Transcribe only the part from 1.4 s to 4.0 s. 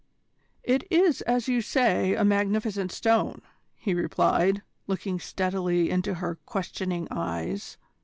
you say, a magnificent stone," he